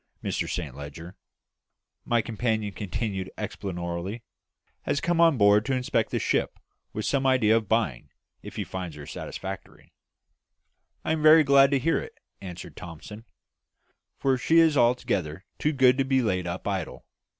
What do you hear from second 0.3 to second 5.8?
Saint Leger," my companion continued explanatorily, "has come on board to